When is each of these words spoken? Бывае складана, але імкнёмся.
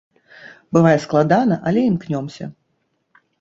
Бывае 0.77 0.93
складана, 1.03 1.59
але 1.73 1.85
імкнёмся. 1.91 2.45